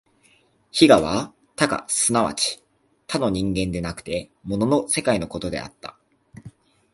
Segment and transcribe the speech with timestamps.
[0.71, 2.63] 非我は他我即ち
[3.05, 5.95] 他の人間でなくて物の世界のことであった。